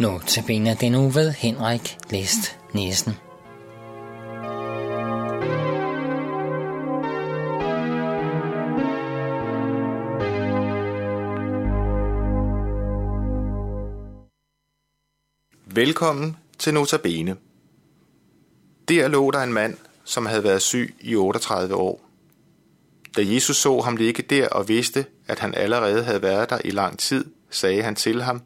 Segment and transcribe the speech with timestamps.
[0.00, 3.12] Nu tabiner den uge ved Henrik Læst Nielsen.
[15.66, 17.36] Velkommen til Notabene.
[18.88, 22.00] Der lå der en mand, som havde været syg i 38 år.
[23.16, 26.70] Da Jesus så ham ligge der og vidste, at han allerede havde været der i
[26.70, 28.42] lang tid, sagde han til ham,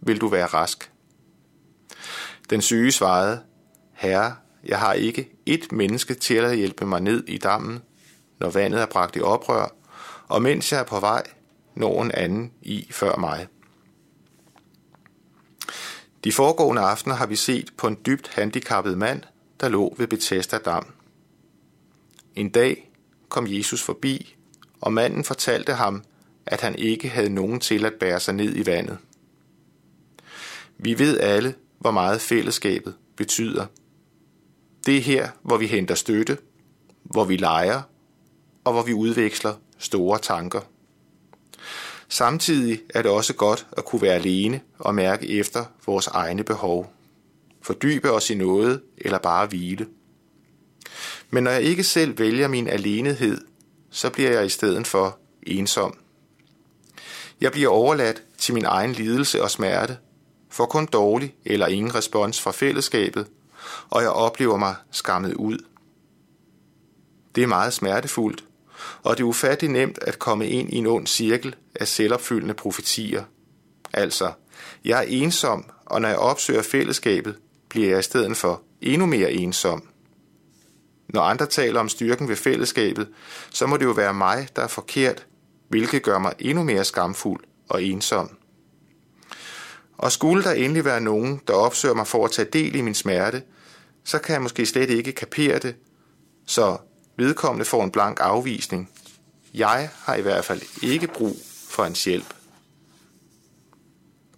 [0.00, 0.92] vil du være rask?
[2.50, 3.40] Den syge svarede,
[3.92, 7.82] Herre, jeg har ikke et menneske til at hjælpe mig ned i dammen,
[8.38, 9.68] når vandet er bragt i oprør,
[10.28, 11.22] og mens jeg er på vej,
[11.74, 13.46] når en anden i før mig.
[16.24, 19.22] De foregående aftener har vi set på en dybt handicappet mand,
[19.60, 20.86] der lå ved Bethesda Dam.
[22.36, 22.90] En dag
[23.28, 24.36] kom Jesus forbi,
[24.80, 26.04] og manden fortalte ham,
[26.46, 28.98] at han ikke havde nogen til at bære sig ned i vandet.
[30.82, 33.66] Vi ved alle, hvor meget fællesskabet betyder.
[34.86, 36.38] Det er her, hvor vi henter støtte,
[37.02, 37.82] hvor vi leger,
[38.64, 40.60] og hvor vi udveksler store tanker.
[42.08, 46.92] Samtidig er det også godt at kunne være alene og mærke efter vores egne behov.
[47.62, 49.86] Fordybe os i noget eller bare hvile.
[51.30, 53.40] Men når jeg ikke selv vælger min alenehed,
[53.90, 55.98] så bliver jeg i stedet for ensom.
[57.40, 59.96] Jeg bliver overladt til min egen lidelse og smerte,
[60.50, 63.26] får kun dårlig eller ingen respons fra fællesskabet,
[63.90, 65.58] og jeg oplever mig skammet ud.
[67.34, 68.44] Det er meget smertefuldt,
[69.02, 73.24] og det er ufattelig nemt at komme ind i en ond cirkel af selvopfyldende profetier.
[73.92, 74.32] Altså,
[74.84, 77.36] jeg er ensom, og når jeg opsøger fællesskabet,
[77.68, 79.88] bliver jeg i stedet for endnu mere ensom.
[81.08, 83.08] Når andre taler om styrken ved fællesskabet,
[83.50, 85.26] så må det jo være mig, der er forkert,
[85.68, 88.36] hvilket gør mig endnu mere skamfuld og ensom.
[90.00, 92.94] Og skulle der endelig være nogen, der opsøger mig for at tage del i min
[92.94, 93.42] smerte,
[94.04, 95.74] så kan jeg måske slet ikke kapere det,
[96.46, 96.76] så
[97.16, 98.90] vedkommende får en blank afvisning.
[99.54, 101.36] Jeg har i hvert fald ikke brug
[101.68, 102.34] for en hjælp.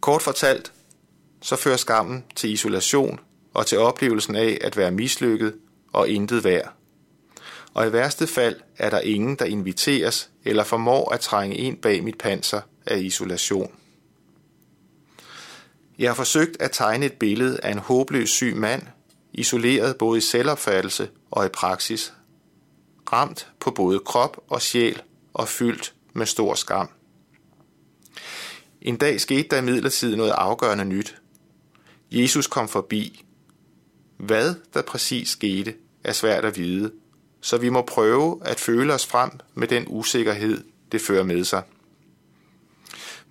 [0.00, 0.72] Kort fortalt,
[1.42, 3.20] så fører skammen til isolation
[3.54, 5.54] og til oplevelsen af at være mislykket
[5.92, 6.72] og intet værd.
[7.74, 12.04] Og i værste fald er der ingen, der inviteres eller formår at trænge ind bag
[12.04, 13.72] mit panser af isolation.
[16.02, 18.82] Jeg har forsøgt at tegne et billede af en håbløs syg mand,
[19.32, 22.12] isoleret både i selvopfattelse og i praksis,
[23.12, 25.02] ramt på både krop og sjæl
[25.34, 26.90] og fyldt med stor skam.
[28.80, 31.16] En dag skete der imidlertid noget afgørende nyt.
[32.10, 33.24] Jesus kom forbi.
[34.16, 35.74] Hvad der præcis skete,
[36.04, 36.92] er svært at vide,
[37.40, 41.62] så vi må prøve at føle os frem med den usikkerhed, det fører med sig.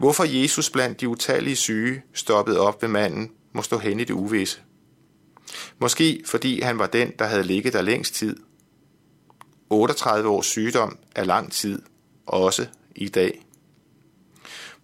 [0.00, 4.14] Hvorfor Jesus blandt de utallige syge stoppede op ved manden, må stå hen i det
[4.14, 4.60] uvisse.
[5.78, 8.36] Måske fordi han var den, der havde ligget der længst tid.
[9.70, 11.82] 38 års sygdom er lang tid,
[12.26, 12.66] også
[12.96, 13.46] i dag.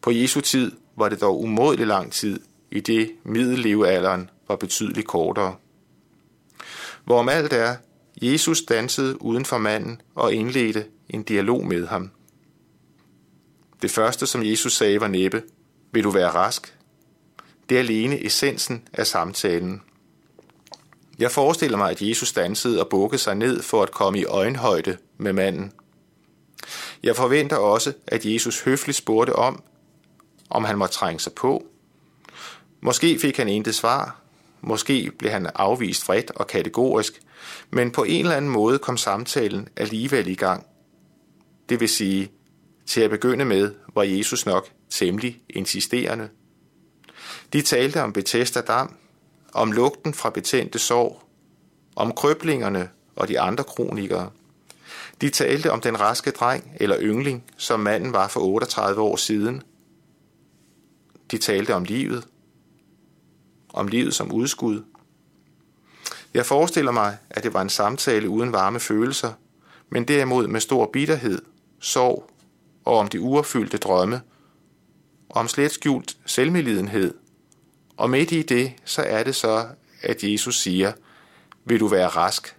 [0.01, 2.41] På Jesu tid var det dog umådelig lang tid,
[2.71, 5.57] i det middellevealderen var betydeligt kortere.
[7.05, 7.77] Hvorom alt er,
[8.23, 12.11] Jesus dansede uden for manden og indledte en dialog med ham.
[13.83, 15.43] Det første, som Jesus sagde, var næppe,
[15.93, 16.79] vil du være rask?
[17.69, 19.83] Det er alene essensen af samtalen.
[21.19, 24.97] Jeg forestiller mig, at Jesus dansede og bukkede sig ned for at komme i øjenhøjde
[25.19, 25.73] med manden.
[27.03, 29.63] Jeg forventer også, at Jesus høfligt spurgte om,
[30.51, 31.67] om han måtte trænge sig på.
[32.81, 34.21] Måske fik han intet svar,
[34.61, 37.21] måske blev han afvist vredt og kategorisk,
[37.71, 40.67] men på en eller anden måde kom samtalen alligevel i gang.
[41.69, 42.31] Det vil sige,
[42.87, 46.29] til at begynde med var Jesus nok temmelig insisterende.
[47.53, 48.97] De talte om Bethesda Dam,
[49.53, 51.29] om lugten fra betændte sår,
[51.97, 54.31] om krøblingerne og de andre kronikere.
[55.21, 59.63] De talte om den raske dreng eller yngling, som manden var for 38 år siden.
[61.31, 62.27] De talte om livet,
[63.69, 64.83] om livet som udskud.
[66.35, 69.33] Jeg forestiller mig, at det var en samtale uden varme følelser,
[69.91, 71.43] men derimod med stor bitterhed,
[71.81, 72.31] sorg
[72.87, 74.21] og om de uopfyldte drømme,
[75.29, 77.15] om slet skjult selvmelidenhed.
[77.97, 79.67] Og midt i det, så er det så,
[80.03, 80.93] at Jesus siger,
[81.65, 82.57] vil du være rask?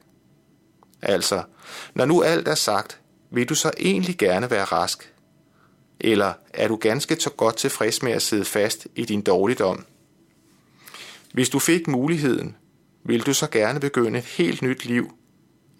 [1.01, 1.44] Altså,
[1.94, 5.13] når nu alt er sagt, vil du så egentlig gerne være rask?
[6.00, 9.85] Eller er du ganske så godt tilfreds med at sidde fast i din dårligdom?
[11.33, 12.56] Hvis du fik muligheden,
[13.03, 15.12] vil du så gerne begynde et helt nyt liv,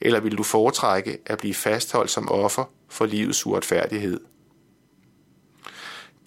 [0.02, 4.20] eller vil du foretrække at blive fastholdt som offer for livets uretfærdighed?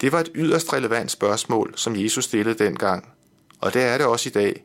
[0.01, 3.09] Det var et yderst relevant spørgsmål, som Jesus stillede dengang,
[3.61, 4.63] Og det er det også i dag.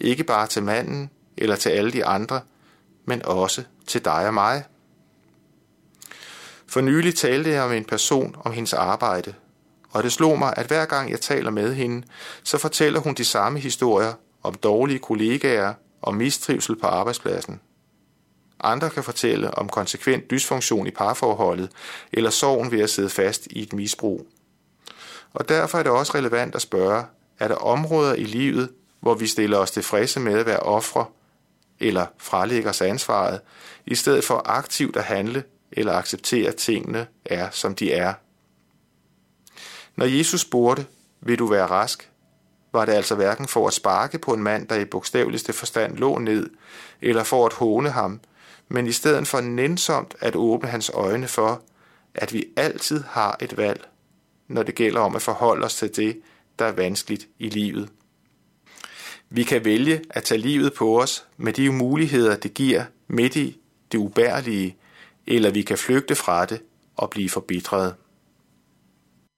[0.00, 2.40] Ikke bare til manden eller til alle de andre,
[3.04, 4.64] men også til dig og mig.
[6.66, 9.34] For nylig talte jeg med en person om hendes arbejde,
[9.90, 12.06] og det slog mig, at hver gang jeg taler med hende,
[12.42, 14.12] så fortæller hun de samme historier
[14.42, 17.60] om dårlige kollegaer og mistrivsel på arbejdspladsen.
[18.60, 21.70] Andre kan fortælle om konsekvent dysfunktion i parforholdet
[22.12, 24.26] eller sorgen ved at sidde fast i et misbrug.
[25.36, 27.04] Og derfor er det også relevant at spørge,
[27.38, 31.06] er der områder i livet, hvor vi stiller os tilfredse med at være ofre
[31.80, 33.40] eller fralægger os ansvaret,
[33.86, 38.14] i stedet for aktivt at handle eller acceptere, at tingene er, som de er.
[39.96, 40.86] Når Jesus spurgte,
[41.20, 42.10] vil du være rask,
[42.72, 46.18] var det altså hverken for at sparke på en mand, der i bogstaveligste forstand lå
[46.18, 46.50] ned,
[47.00, 48.20] eller for at håne ham,
[48.68, 51.62] men i stedet for nænsomt at åbne hans øjne for,
[52.14, 53.88] at vi altid har et valg,
[54.48, 56.20] når det gælder om at forholde os til det,
[56.58, 57.88] der er vanskeligt i livet.
[59.30, 63.58] Vi kan vælge at tage livet på os med de muligheder, det giver midt i
[63.92, 64.76] det ubærlige,
[65.26, 66.60] eller vi kan flygte fra det
[66.96, 67.94] og blive forbitrede.